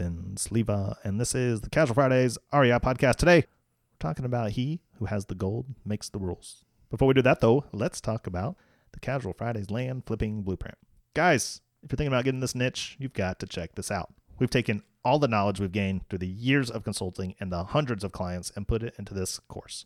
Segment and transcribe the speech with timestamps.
[0.00, 3.16] Sleva, and this is the Casual Fridays REI podcast.
[3.16, 6.64] Today, we're talking about he who has the gold makes the rules.
[6.88, 8.56] Before we do that, though, let's talk about
[8.92, 10.78] the Casual Fridays land flipping blueprint.
[11.14, 14.12] Guys, if you're thinking about getting this niche, you've got to check this out.
[14.38, 18.02] We've taken all the knowledge we've gained through the years of consulting and the hundreds
[18.02, 19.84] of clients and put it into this course.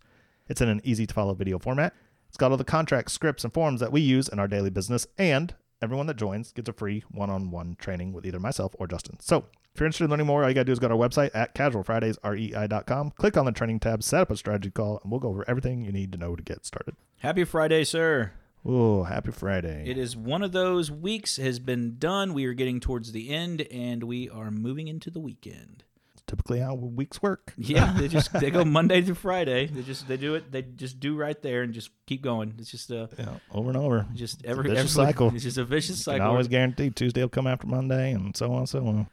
[0.48, 1.92] It's in an easy to follow video format.
[2.28, 5.06] It's got all the contracts, scripts, and forms that we use in our daily business,
[5.18, 8.86] and everyone that joins gets a free one on one training with either myself or
[8.86, 9.18] Justin.
[9.20, 10.94] So, if you're interested in learning more, all you got to do is go to
[10.94, 15.10] our website at casualfridaysrei.com, click on the training tab, set up a strategy call, and
[15.10, 16.94] we'll go over everything you need to know to get started.
[17.18, 18.32] Happy Friday, sir.
[18.64, 19.84] Oh, happy Friday.
[19.86, 22.32] It is one of those weeks has been done.
[22.34, 25.82] We are getting towards the end and we are moving into the weekend.
[26.26, 27.52] typically how weeks work.
[27.58, 29.66] Yeah, they just they go Monday through Friday.
[29.66, 30.50] They just they do it.
[30.52, 32.54] They just do right there and just keep going.
[32.58, 34.06] It's just a Yeah, over and over.
[34.14, 35.34] just every vicious every- cycle.
[35.34, 36.26] It's just a vicious cycle.
[36.28, 39.06] always guarantee Tuesday will come after Monday, and so on and so on.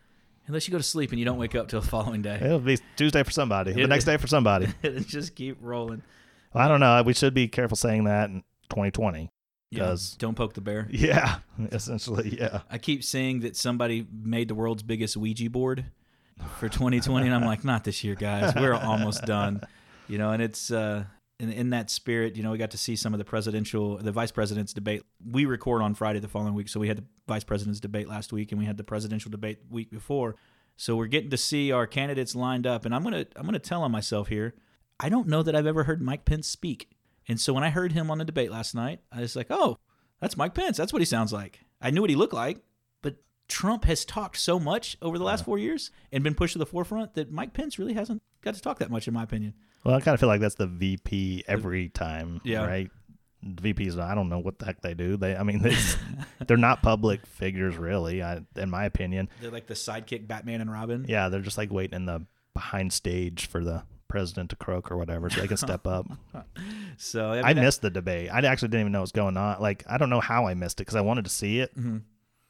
[0.48, 2.40] Unless you go to sleep and you don't wake up till the following day.
[2.42, 4.68] It'll be Tuesday for somebody, the next day for somebody.
[4.84, 6.02] It just keep rolling.
[6.54, 7.02] I don't know.
[7.04, 9.32] We should be careful saying that in 2020.
[9.70, 10.88] Yeah, 'Cause- don't poke the bear.
[10.92, 11.38] Yeah,
[11.72, 12.62] essentially, yeah.
[12.70, 15.86] I keep seeing that somebody made the world's biggest Ouija board
[16.60, 18.54] for 2020, and I'm like, not this year, guys.
[18.56, 19.62] We're almost done,
[20.10, 20.32] you know.
[20.32, 21.06] And it's uh,
[21.42, 24.12] in, in that spirit, you know, we got to see some of the presidential, the
[24.12, 25.02] vice president's debate.
[25.26, 28.32] We record on Friday the following week, so we had the vice president's debate last
[28.32, 30.36] week, and we had the presidential debate week before.
[30.78, 33.82] So we're getting to see our candidates lined up, and I'm gonna I'm gonna tell
[33.82, 34.54] on myself here.
[35.00, 36.92] I don't know that I've ever heard Mike Pence speak,
[37.28, 39.78] and so when I heard him on the debate last night, I was like, oh,
[40.20, 40.78] that's Mike Pence.
[40.78, 41.60] That's what he sounds like.
[41.82, 42.60] I knew what he looked like,
[43.52, 46.66] Trump has talked so much over the last four years and been pushed to the
[46.66, 49.54] forefront that Mike Pence really hasn't got to talk that much, in my opinion.
[49.84, 52.66] Well, I kind of feel like that's the VP every time, Yeah.
[52.66, 52.90] right?
[53.46, 55.18] VPs, I don't know what the heck they do.
[55.18, 55.76] They, I mean, they,
[56.48, 59.30] they're not public figures, really, I, in my opinion.
[59.42, 61.06] They're like the sidekick Batman and Robin.
[61.10, 64.98] Yeah, they're just like waiting in the behind stage for the president to croak or
[64.98, 66.06] whatever, so they can step up.
[66.98, 68.30] So I missed the debate.
[68.32, 69.60] I actually didn't even know what was going on.
[69.60, 71.76] Like, I don't know how I missed it because I wanted to see it.
[71.76, 72.02] Mhm.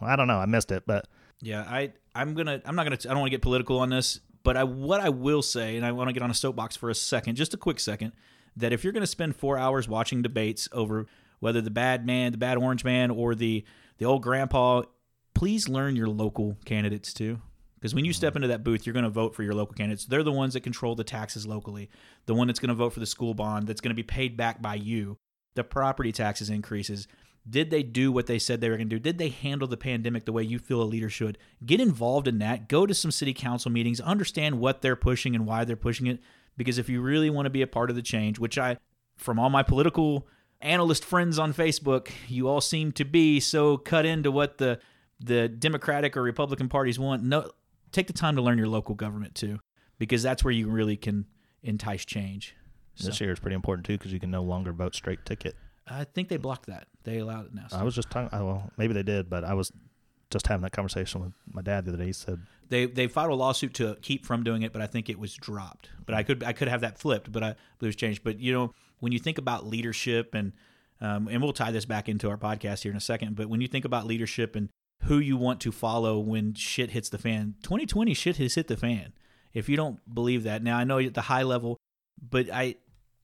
[0.01, 0.37] I don't know.
[0.37, 1.07] I missed it, but
[1.41, 4.19] Yeah, I I'm gonna I'm not gonna I don't want to get political on this,
[4.43, 6.89] but I what I will say, and I want to get on a soapbox for
[6.89, 8.13] a second, just a quick second,
[8.57, 11.07] that if you're gonna spend four hours watching debates over
[11.39, 13.65] whether the bad man, the bad orange man, or the
[13.97, 14.83] the old grandpa,
[15.33, 17.39] please learn your local candidates too.
[17.81, 18.37] Because when you step mm-hmm.
[18.37, 20.05] into that booth, you're going to vote for your local candidates.
[20.05, 21.89] They're the ones that control the taxes locally.
[22.27, 24.37] The one that's going to vote for the school bond that's going to be paid
[24.37, 25.17] back by you.
[25.55, 27.07] The property taxes increases.
[27.49, 28.99] Did they do what they said they were going to do?
[28.99, 31.37] Did they handle the pandemic the way you feel a leader should?
[31.65, 32.69] Get involved in that.
[32.69, 33.99] Go to some city council meetings.
[33.99, 36.19] Understand what they're pushing and why they're pushing it.
[36.55, 38.77] Because if you really want to be a part of the change, which I,
[39.17, 40.27] from all my political
[40.61, 44.79] analyst friends on Facebook, you all seem to be so cut into what the
[45.23, 47.23] the Democratic or Republican parties want.
[47.23, 47.51] No,
[47.91, 49.59] take the time to learn your local government too,
[49.99, 51.25] because that's where you really can
[51.63, 52.55] entice change.
[52.95, 55.55] So, this year is pretty important too because you can no longer vote straight ticket.
[55.87, 56.87] I think they blocked that.
[57.03, 57.67] They allowed it now.
[57.69, 58.29] So I was just talking.
[58.31, 59.71] oh, Well, maybe they did, but I was
[60.29, 62.07] just having that conversation with my dad the other day.
[62.07, 62.39] He said,
[62.69, 65.33] they they filed a lawsuit to keep from doing it, but I think it was
[65.33, 65.89] dropped.
[66.05, 68.23] But I could I could have that flipped, but I but it was changed.
[68.23, 70.53] But you know, when you think about leadership and
[71.01, 73.35] um, and we'll tie this back into our podcast here in a second.
[73.35, 74.69] But when you think about leadership and
[75.05, 78.77] who you want to follow when shit hits the fan, 2020 shit has hit the
[78.77, 79.13] fan.
[79.51, 81.77] If you don't believe that, now I know at the high level,
[82.21, 82.75] but I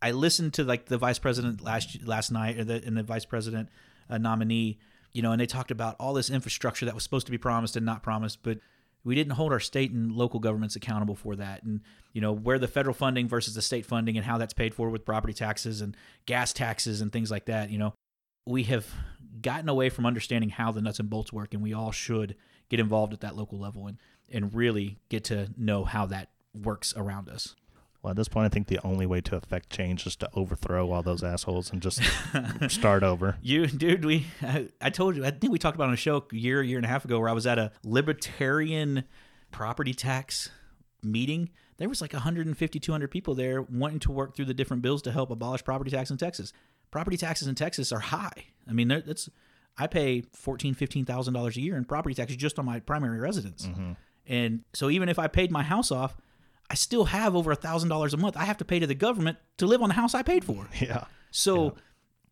[0.01, 3.25] I listened to like the vice president last last night or the and the vice
[3.25, 3.69] president
[4.09, 4.79] uh, nominee,
[5.13, 7.75] you know, and they talked about all this infrastructure that was supposed to be promised
[7.75, 8.59] and not promised, but
[9.03, 11.63] we didn't hold our state and local governments accountable for that.
[11.63, 11.81] And
[12.17, 14.89] you know where the federal funding versus the state funding and how that's paid for
[14.89, 15.95] with property taxes and
[16.25, 17.93] gas taxes and things like that you know
[18.47, 18.87] we have
[19.39, 22.35] gotten away from understanding how the nuts and bolts work and we all should
[22.69, 23.99] get involved at that local level and
[24.31, 26.29] and really get to know how that
[26.59, 27.55] works around us
[28.01, 30.91] Well, at this point, I think the only way to affect change is to overthrow
[30.91, 32.01] all those assholes and just
[32.69, 33.37] start over.
[33.41, 36.23] You, dude, we, I, I told you, I think we talked about on a show
[36.31, 39.03] a year, year and a half ago where I was at a libertarian
[39.51, 40.49] property tax
[41.01, 41.49] meeting.
[41.77, 45.11] There was like 150, 200 people there wanting to work through the different bills to
[45.11, 46.53] help abolish property tax in Texas.
[46.91, 48.45] Property taxes in Texas are high.
[48.69, 49.29] I mean, that's,
[49.77, 53.19] I pay fourteen, fifteen thousand dollars a year in property taxes just on my primary
[53.19, 53.67] residence.
[53.67, 53.91] Mm-hmm.
[54.25, 56.17] And so even if I paid my house off,
[56.69, 58.95] I still have over a thousand dollars a month I have to pay to the
[58.95, 60.67] government to live on the house I paid for.
[60.79, 61.05] Yeah.
[61.31, 61.75] So,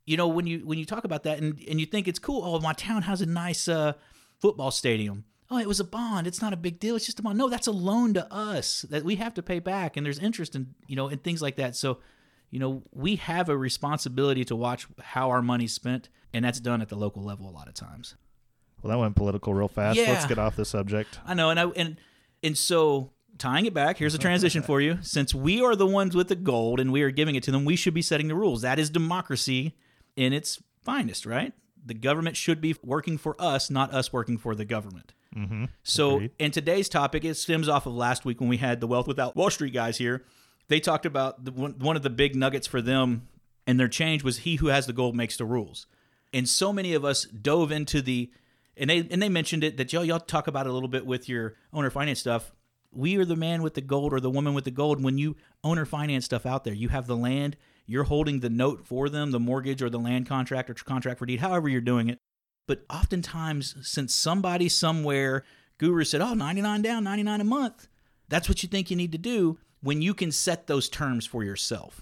[0.05, 2.43] you know, when you when you talk about that and and you think it's cool,
[2.43, 3.93] oh, my town has a nice uh,
[4.39, 5.25] football stadium.
[5.51, 6.25] Oh, it was a bond.
[6.25, 6.95] It's not a big deal.
[6.95, 7.37] It's just a bond.
[7.37, 10.55] No, that's a loan to us that we have to pay back, and there's interest
[10.55, 11.75] in you know and things like that.
[11.75, 11.99] So,
[12.49, 16.81] you know, we have a responsibility to watch how our money's spent, and that's done
[16.81, 18.15] at the local level a lot of times.
[18.81, 19.99] Well, that went political real fast.
[19.99, 21.19] Let's get off the subject.
[21.25, 21.97] I know, and I and
[22.43, 24.99] and so tying it back, here's a transition for you.
[25.01, 27.65] Since we are the ones with the gold and we are giving it to them,
[27.65, 28.61] we should be setting the rules.
[28.61, 29.75] That is democracy
[30.15, 31.53] in its finest, right?
[31.85, 35.13] The government should be working for us, not us working for the government.
[35.35, 35.65] Mm-hmm.
[35.83, 36.31] So, Agreed.
[36.39, 39.35] in today's topic, it stems off of last week when we had the Wealth Without
[39.35, 40.23] Wall Street guys here.
[40.67, 43.27] They talked about the, one, of the big nuggets for them
[43.67, 45.87] and their change was he who has the gold makes the rules.
[46.33, 48.31] And so many of us dove into the
[48.77, 51.05] and they and they mentioned it that y'all y'all talk about it a little bit
[51.05, 52.51] with your owner finance stuff.
[52.95, 55.03] We are the man with the gold or the woman with the gold.
[55.03, 58.85] When you owner finance stuff out there, you have the land, you're holding the note
[58.85, 62.09] for them, the mortgage or the land contract or contract for deed, however you're doing
[62.09, 62.19] it.
[62.67, 65.43] But oftentimes, since somebody somewhere,
[65.77, 67.87] guru said, oh, 99 down, 99 a month,
[68.27, 71.43] that's what you think you need to do when you can set those terms for
[71.43, 72.01] yourself.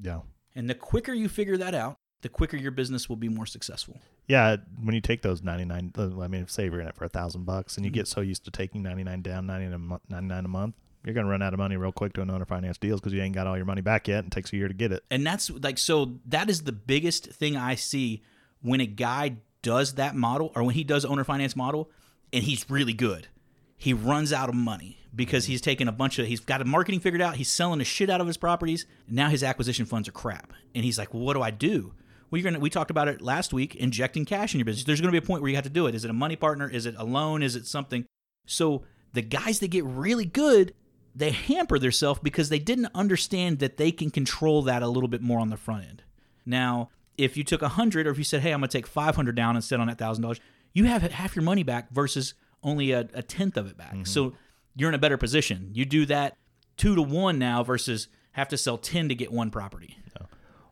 [0.00, 0.20] Yeah.
[0.54, 4.00] And the quicker you figure that out, the quicker your business will be more successful.
[4.26, 7.08] Yeah, when you take those ninety nine, I mean, say you're in it for a
[7.08, 7.78] thousand bucks, Mm-hmm.
[7.78, 10.28] and you get so used to taking ninety nine down, ninety nine a month, ninety
[10.28, 10.74] nine a month,
[11.04, 13.34] you're gonna run out of money real quick doing owner finance deals because you ain't
[13.34, 15.04] got all your money back yet, and it takes a year to get it.
[15.10, 18.22] And that's like, so that is the biggest thing I see
[18.60, 21.90] when a guy does that model or when he does owner finance model
[22.32, 23.28] and he's really good.
[23.76, 27.00] He runs out of money because he's taken a bunch of, he's got a marketing
[27.00, 27.34] figured out.
[27.36, 28.86] He's selling the shit out of his properties.
[29.08, 30.52] And now his acquisition funds are crap.
[30.74, 31.92] And he's like, well, what do I do?
[32.32, 32.60] You're gonna.
[32.60, 33.74] We talked about it last week.
[33.76, 34.84] Injecting cash in your business.
[34.84, 35.94] There's going to be a point where you have to do it.
[35.94, 36.68] Is it a money partner?
[36.68, 37.42] Is it a loan?
[37.42, 38.06] Is it something?
[38.46, 40.74] So the guys that get really good,
[41.14, 45.20] they hamper themselves because they didn't understand that they can control that a little bit
[45.20, 46.02] more on the front end.
[46.46, 48.86] Now, if you took a hundred, or if you said, "Hey, I'm going to take
[48.86, 50.40] 500 down instead on that thousand dollars,"
[50.72, 53.92] you have half your money back versus only a, a tenth of it back.
[53.92, 54.04] Mm-hmm.
[54.04, 54.32] So
[54.74, 55.70] you're in a better position.
[55.74, 56.36] You do that
[56.76, 59.98] two to one now versus have to sell ten to get one property.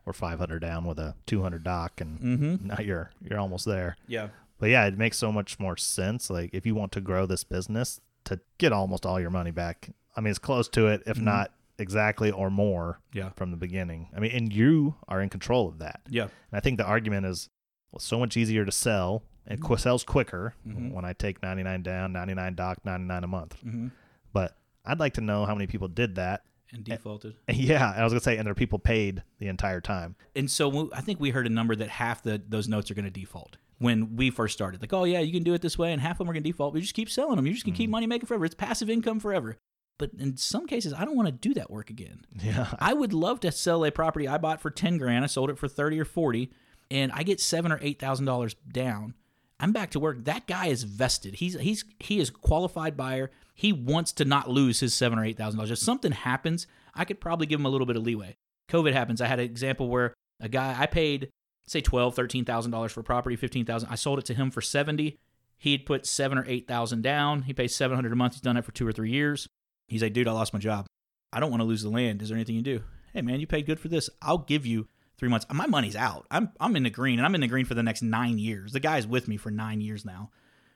[0.05, 2.67] Or five hundred down with a two hundred dock, and Mm-hmm.
[2.67, 3.97] now you're you're almost there.
[4.07, 4.29] Yeah.
[4.57, 6.29] But yeah, it makes so much more sense.
[6.29, 9.89] Like if you want to grow this business, to get almost all your money back.
[10.15, 13.17] I mean, it's close to it, if not exactly or more Mm-hmm.
[13.19, 13.29] Yeah.
[13.35, 14.09] from the beginning.
[14.15, 16.01] I mean, and you are in control of that.
[16.09, 16.23] Yeah.
[16.23, 17.49] And I think the argument is
[17.91, 19.67] well, so much easier to sell and Mm-hmm.
[19.67, 23.57] qu- sells quicker when I take 99 down, 99 dock, 99 a month.
[23.65, 23.87] Mm-hmm.
[24.33, 24.55] But
[24.85, 26.43] I'd like to know how many people did that.
[26.73, 27.35] And eh, defaulted.
[27.53, 30.15] Yeah, I was gonna say, and there are people paid the entire time.
[30.35, 33.05] and so I think we heard a number that half the those notes are going
[33.05, 34.81] to default when we first started.
[34.81, 36.43] Like, oh yeah, you can do it this way, and half of them are going
[36.43, 36.73] to default.
[36.73, 37.47] We just keep selling them.
[37.47, 37.91] You just can keep mm-hmm.
[37.91, 38.45] money making forever.
[38.45, 39.57] It's passive income forever.
[39.97, 42.25] But in some cases, I don't want to do that work again.
[42.41, 45.23] Yeah, I would love to sell a property I bought for ten grand.
[45.23, 46.51] I sold it for thirty or forty,
[46.89, 49.15] and I get seven or eight thousand dollars down.
[49.59, 50.25] I'm back to work.
[50.25, 51.35] That guy is vested.
[51.35, 53.29] He's he's he is qualified buyer.
[53.61, 55.69] He wants to not lose his seven or eight thousand dollars.
[55.69, 56.65] If something happens,
[56.95, 58.35] I could probably give him a little bit of leeway.
[58.69, 59.21] COVID happens.
[59.21, 61.29] I had an example where a guy I paid
[61.67, 63.89] say twelve, thirteen thousand dollars for property, fifteen thousand.
[63.91, 65.19] I sold it to him for seventy.
[65.59, 67.43] He'd put seven or eight thousand down.
[67.43, 68.33] He pays seven hundred a month.
[68.33, 69.47] He's done it for two or three years.
[69.87, 70.87] He's like, dude, I lost my job.
[71.31, 72.23] I don't want to lose the land.
[72.23, 72.81] Is there anything you do?
[73.13, 74.09] Hey man, you paid good for this.
[74.23, 74.87] I'll give you
[75.19, 75.45] three months.
[75.53, 76.25] My money's out.
[76.31, 78.71] I'm I'm in the green, and I'm in the green for the next nine years.
[78.71, 80.31] The guy's with me for nine years now,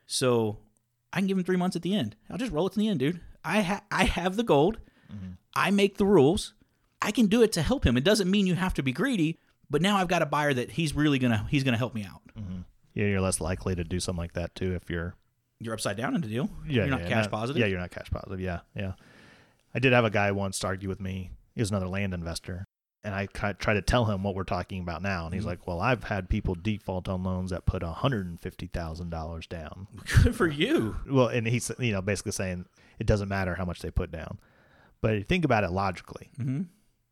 [0.06, 0.60] so
[1.16, 2.16] I can give him three months at the end.
[2.30, 3.22] I'll just roll it to the end, dude.
[3.44, 4.78] I ha- I have the gold.
[5.12, 5.32] Mm-hmm.
[5.56, 6.54] I make the rules.
[7.02, 7.96] I can do it to help him.
[7.98, 10.72] It doesn't mean you have to be greedy, but now I've got a buyer that
[10.72, 12.22] he's really gonna he's gonna help me out.
[12.38, 12.60] Mm-hmm.
[12.94, 15.16] yeah, you're less likely to do something like that too if you're
[15.60, 16.50] You're upside down in the deal.
[16.68, 17.60] yeah, you're not yeah, cash positive.
[17.60, 18.42] Yeah, you're not cash positive.
[18.42, 18.94] Yeah, yeah.
[19.74, 21.32] I did have a guy once argue with me.
[21.54, 22.66] He was another land investor,
[23.06, 25.48] and I try to tell him what we're talking about now, and he's Mhm.
[25.48, 29.48] like, "Well, I've had people default on loans that put hundred and fifty thousand dollars
[29.48, 29.88] down."
[30.24, 30.98] Good for you.
[31.10, 32.66] Well, and he's you know basically saying
[33.00, 34.40] it doesn't matter how much they put down,
[35.02, 36.30] but think about it logically.
[36.40, 36.64] Mm-hmm.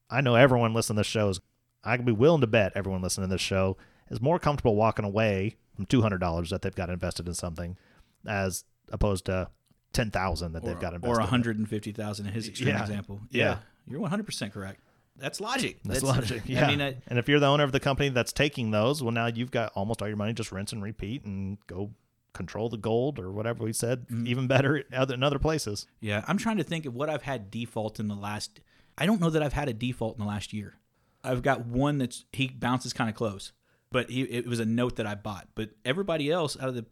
[0.10, 1.40] I know everyone listening to this show is.
[1.86, 3.76] I can be willing to bet everyone listening to this show
[4.10, 7.78] is more comfortable walking away from two hundred dollars that they've got invested in something,
[8.26, 9.50] as opposed to
[9.92, 11.12] ten thousand that they've got invested.
[11.18, 11.26] or in.
[11.28, 12.82] 150,000 in his extreme Yeah.
[12.82, 13.22] example.
[13.30, 13.44] Yeah.
[13.46, 13.58] Yeah.
[13.86, 14.80] You're 100% correct.
[15.16, 15.80] That's logic.
[15.84, 16.44] That's, logic.
[16.46, 16.66] Yeah.
[16.66, 19.12] I mean, I, and if you're the owner of the company that's taking those, well,
[19.12, 20.34] now you've got almost all your money.
[20.34, 21.92] Just rinse and repeat, and go
[22.34, 24.08] control the gold or whatever we said.
[24.08, 24.28] Mm-hmm.
[24.28, 25.88] Even better in other, in other places.
[26.00, 28.60] yeah, I'm trying to think of what I've had default in the last.
[28.98, 30.76] I don't know that I've had a default in the last year.
[31.24, 33.54] I've got one that's he bounces kind of close,
[33.92, 35.48] but he, it was a note that I bought.
[35.56, 36.86] But everybody else out of the,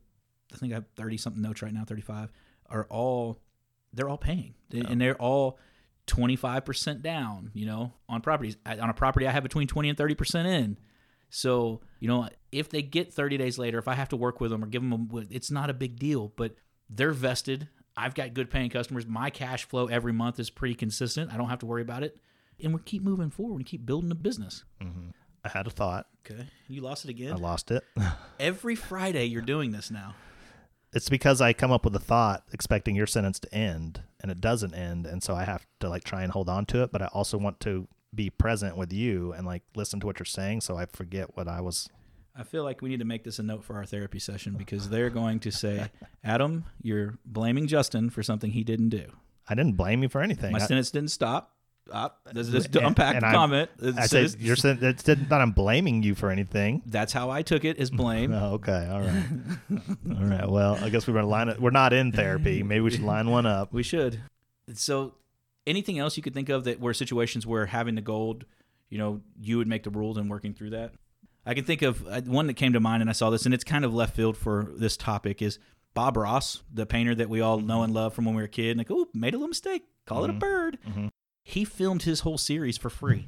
[0.53, 2.31] I think I have 30 something notes right now, 35,
[2.69, 3.39] are all
[3.93, 5.59] they're all paying, and they're all
[6.11, 8.57] 25% down, you know, on properties.
[8.65, 10.77] On a property, I have between 20 and 30% in.
[11.29, 14.51] So, you know, if they get 30 days later, if I have to work with
[14.51, 16.55] them or give them, a, it's not a big deal, but
[16.89, 17.69] they're vested.
[17.95, 19.07] I've got good paying customers.
[19.07, 21.31] My cash flow every month is pretty consistent.
[21.33, 22.17] I don't have to worry about it.
[22.61, 24.65] And we keep moving forward and keep building a business.
[24.81, 25.09] Mm-hmm.
[25.43, 26.07] I had a thought.
[26.29, 26.47] Okay.
[26.67, 27.31] You lost it again?
[27.31, 27.83] I lost it.
[28.39, 30.15] Every Friday, you're doing this now.
[30.93, 34.39] it's because I come up with a thought expecting your sentence to end and it
[34.41, 37.01] doesn't end and so I have to like try and hold on to it but
[37.01, 40.61] I also want to be present with you and like listen to what you're saying
[40.61, 41.89] so I forget what I was
[42.35, 44.89] I feel like we need to make this a note for our therapy session because
[44.89, 45.91] they're going to say,
[46.23, 49.05] Adam, you're blaming Justin for something he didn't do.
[49.49, 50.53] I didn't blame you for anything.
[50.53, 51.53] My I, sentence didn't stop.
[51.91, 52.19] Up.
[52.33, 53.69] Let's just And- unpack and the I- comment.
[53.81, 56.81] I It said you're saying it's not I'm blaming you for anything.
[56.85, 58.31] That's how I took it as blame.
[58.41, 59.23] Oh, okay, all right,
[60.17, 60.49] all right.
[60.49, 61.59] Well, I guess we're gonna line it.
[61.59, 62.63] We're not in therapy.
[62.63, 63.73] Maybe we should line one up.
[63.73, 64.21] We should.
[64.73, 65.15] So,
[65.67, 68.45] anything else you could think of that were situations where having the gold,
[68.89, 70.93] you know, you would make the rules and working through that?
[71.45, 73.53] I can think of uh, one that came to mind, and I saw this, and
[73.53, 75.41] it's kind of left field for this topic.
[75.41, 75.57] Is
[75.93, 78.49] Bob Ross, the painter that we all know and love from when we were a
[78.49, 78.69] kid?
[78.71, 79.81] And like, oh, made a little mistake.
[80.05, 80.39] Call it a Mhm.
[80.39, 80.77] bird.
[80.87, 81.09] Mhm.
[81.43, 83.27] He filmed his whole series for free,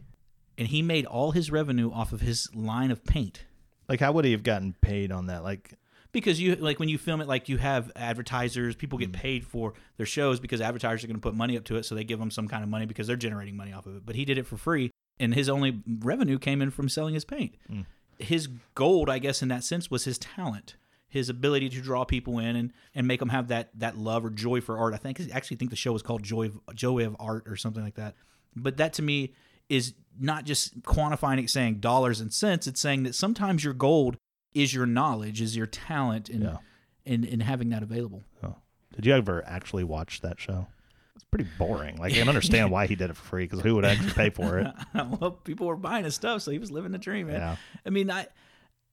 [0.57, 3.45] and he made all his revenue off of his line of paint.
[3.89, 5.43] Like, how would he have gotten paid on that?
[5.43, 5.73] Like,
[6.11, 9.73] because you like when you film it like you have advertisers people get paid for
[9.97, 12.19] their shows because advertisers are going to put money up to it so they give
[12.19, 14.37] them some kind of money because they're generating money off of it but he did
[14.37, 17.85] it for free and his only revenue came in from selling his paint Mm.
[18.19, 20.75] his gold i guess in that sense was his talent
[21.13, 24.31] his ability to draw people in and, and make them have that that love or
[24.31, 27.05] joy for art i think I actually think the show was called joy of, joy
[27.05, 28.15] of art or something like that
[28.55, 29.33] but that to me
[29.69, 34.17] is not just quantifying it saying dollars and cents it's saying that sometimes your gold
[34.55, 36.57] is your knowledge is your talent and Yeah.
[37.05, 38.55] and, and having that available oh,
[38.95, 40.67] did you ever actually watch that show?
[41.15, 41.97] It's pretty boring.
[41.97, 44.29] Like, I can understand why he did it for free because who would actually pay
[44.31, 44.67] for it?
[45.19, 47.55] well people were buying his stuff so he was living the dream man Yeah.
[47.85, 48.25] i mean i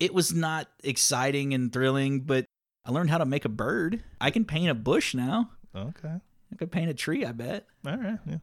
[0.00, 2.44] it was not exciting and thrilling but
[2.84, 6.16] i learned how to make a bird i can paint a bush now Okay.
[6.52, 8.18] i could paint a tree i bet All right.
[8.26, 8.38] Yeah.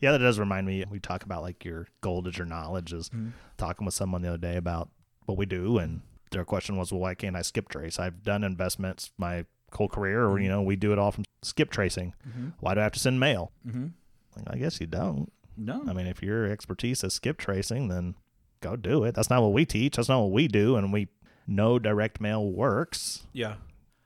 [0.00, 0.84] Yeah, that does remind me.
[0.88, 2.92] We talk about like your gold is your knowledge.
[2.92, 3.32] Is Mhm.
[3.56, 4.90] talking with someone the other day about
[5.26, 7.98] what we do, and their question was, "Well, why can't I skip trace?
[7.98, 11.68] I've done investments my whole career, or you know, we do it all from skip
[11.72, 12.14] tracing.
[12.28, 12.52] Mhm.
[12.60, 13.50] Why do I have to send mail?
[13.66, 13.86] mm-hmm.
[14.36, 15.32] Like, I guess you don't.
[15.56, 18.14] no I mean, if your expertise is skip tracing, then
[18.60, 19.14] go do it.
[19.14, 19.96] That's not what we teach.
[19.96, 21.08] That's not what we do, and we
[21.46, 23.26] know direct mail works.
[23.32, 23.54] yeah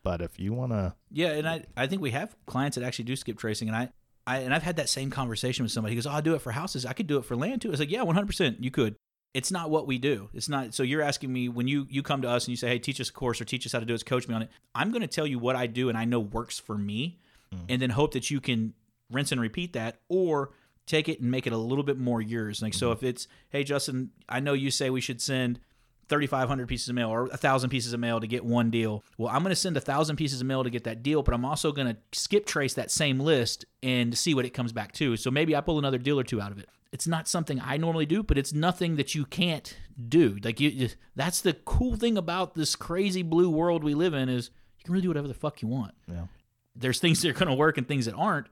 [0.02, 3.06] But if you want to, Yeah, and I, I think we have clients that actually
[3.06, 3.88] do skip tracing, and I,
[4.26, 5.92] I and I've had that same conversation with somebody.
[5.92, 6.86] He goes, "Oh, I do it for houses.
[6.86, 8.70] I could do it for land too." I was like, "Yeah, one hundred percent, you
[8.70, 8.96] could."
[9.34, 10.28] It's not what we do.
[10.34, 10.74] It's not.
[10.74, 13.00] So you're asking me when you you come to us and you say, "Hey, teach
[13.00, 14.90] us a course or teach us how to do it, coach me on it." I'm
[14.90, 17.18] going to tell you what I do and I know works for me,
[17.52, 17.58] mm.
[17.68, 18.74] and then hope that you can
[19.10, 20.50] rinse and repeat that or
[20.86, 22.62] take it and make it a little bit more yours.
[22.62, 23.04] Like so, mm-hmm.
[23.04, 25.60] if it's, "Hey, Justin, I know you say we should send."
[26.08, 29.02] 3,500 pieces of mail or 1,000 pieces of mail to get one deal.
[29.16, 31.44] Well, I'm going to send 1,000 pieces of mail to get that deal, but I'm
[31.44, 35.16] also going to skip trace that same list and see what it comes back to.
[35.16, 36.68] So maybe I pull another deal or two out of it.
[36.90, 39.74] It's not something I normally do, but it's nothing that you can't
[40.08, 40.36] do.
[40.44, 44.28] Like you, you- that's the cool thing about this crazy blue world we live in
[44.28, 45.94] is you can really do whatever the fuck you want.
[46.06, 46.26] yeah,
[46.76, 48.48] There's things that are going to work and things that aren't,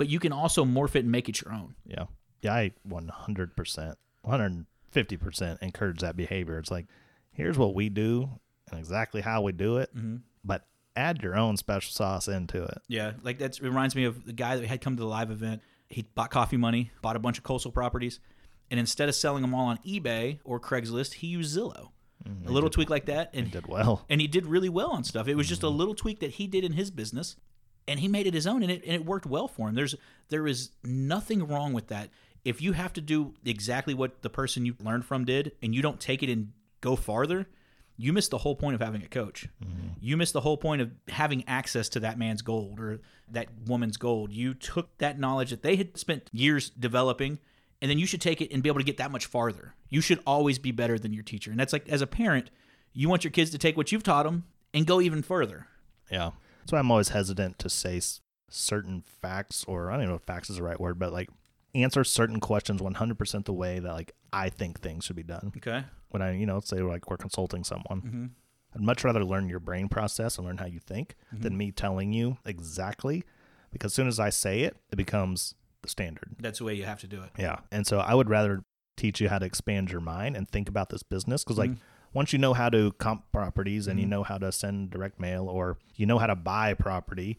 [0.00, 1.74] but you can also morph it and make it your own.
[1.86, 2.06] yeah,
[2.42, 6.58] yeah, I 100 percent, 150 percent encourage that behavior.
[6.58, 6.86] It's like,
[7.32, 8.28] here's what we do
[8.70, 10.16] and exactly how we do it, Mm-hmm.
[10.44, 10.64] but
[10.96, 12.78] add your own special sauce into it.
[12.88, 15.60] Yeah, like that reminds me of the guy that had come to the live event.
[15.88, 18.20] He bought coffee money, bought a bunch of coastal properties,
[18.70, 21.90] and instead of selling them all on eBay or Craigslist, he used Zillow.
[22.46, 24.04] a little tweak like that, and He did well.
[24.08, 25.26] and he did really well on stuff.
[25.28, 27.34] It was just a little tweak that he did in his business,
[27.90, 29.74] and he made it his own, and it and it worked well for him.
[29.74, 29.96] There's
[30.28, 32.10] there is nothing wrong with that.
[32.44, 35.82] If you have to do exactly what the person you learned from did, and you
[35.82, 37.48] don't take it and go farther,
[37.96, 39.48] you miss the whole point of having a coach.
[39.62, 39.88] Mm-hmm.
[40.00, 43.00] You miss the whole point of having access to that man's gold or
[43.32, 44.32] that woman's gold.
[44.32, 47.40] You took that knowledge that they had spent years developing,
[47.82, 49.74] and then you should take it and be able to get that much farther.
[49.88, 51.50] You should always be better than your teacher.
[51.50, 52.50] And that's like, as a parent,
[52.92, 55.66] you want your kids to take what you've taught them and go even further.
[56.10, 56.30] Yeah.
[56.70, 58.00] That's why I'm always hesitant to say
[58.48, 61.28] certain facts, or I don't know if facts is the right word, but like
[61.74, 65.50] answer certain questions 100% the way that like I think things should be done.
[65.56, 65.82] Okay.
[66.10, 68.26] When I, you know, say like we're consulting someone, Mm-hmm.
[68.72, 72.12] I'd much rather learn your brain process and learn how you think than me telling
[72.12, 73.24] you exactly.
[73.72, 76.36] Because as soon as I say it, it becomes the standard.
[76.38, 77.30] That's the way you have to do it.
[77.36, 77.56] Yeah.
[77.72, 78.62] And so I would rather
[78.96, 81.72] teach you how to expand your mind and think about this business because, like,
[82.12, 85.48] once you know how to comp properties and you know how to send direct mail
[85.48, 87.38] or you know how to buy property,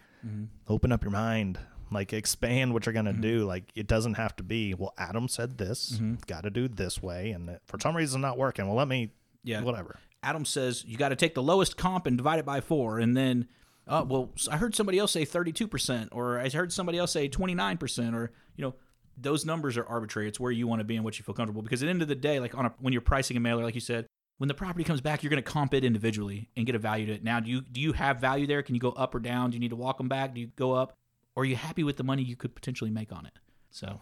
[0.68, 1.60] open up your mind,
[1.92, 3.46] Like expand what you're gonna do.
[3.46, 4.74] Like it doesn't have to be.
[4.74, 5.92] Well, Adam said this.
[5.92, 6.16] Mm-hmm.
[6.26, 8.66] Got to do this way, and it, for some reason not working.
[8.66, 9.12] Well, let me.
[9.44, 9.62] Yeah.
[9.62, 9.98] Whatever.
[10.24, 13.18] Adam says you got to take the lowest comp and divide it by four, and
[13.18, 13.48] then,
[13.88, 17.28] uh, well, I heard somebody else say thirty-two percent, or I heard somebody else say
[17.28, 18.76] twenty-nine percent, or you know,
[19.18, 20.30] those numbers are arbitrary.
[20.30, 21.62] It's where you want to be and what you feel comfortable.
[21.62, 23.64] Because at the end of the day, like on a when you're pricing a mailer,
[23.64, 24.06] like you said,
[24.42, 27.06] when the property comes back, you're going to comp it individually and get a value
[27.06, 27.24] to it.
[27.24, 28.64] Now, do you do you have value there?
[28.64, 29.52] Can you go up or down?
[29.52, 30.34] Do you need to walk them back?
[30.34, 30.98] Do you go up?
[31.36, 33.34] Or are you happy with the money you could potentially make on it?
[33.70, 34.02] So,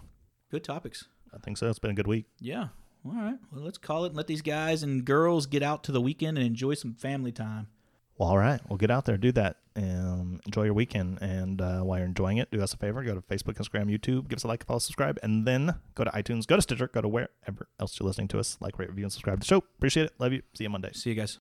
[0.50, 1.10] good topics.
[1.34, 1.68] I think so.
[1.68, 2.26] It's been a good week.
[2.40, 2.70] Yeah.
[3.06, 3.36] All right.
[3.52, 6.38] Well, let's call it and let these guys and girls get out to the weekend
[6.38, 7.68] and enjoy some family time.
[8.20, 8.60] Well, all right.
[8.68, 11.20] Well, get out there, do that, and enjoy your weekend.
[11.22, 14.28] And uh, while you're enjoying it, do us a favor: go to Facebook, Instagram, YouTube,
[14.28, 17.00] give us a like, follow, subscribe, and then go to iTunes, go to Stitcher, go
[17.00, 18.58] to wherever else you're listening to us.
[18.60, 19.58] Like, rate, review, and subscribe to the show.
[19.78, 20.14] Appreciate it.
[20.20, 20.42] Love you.
[20.54, 20.92] See you Monday.
[20.94, 21.40] See you guys.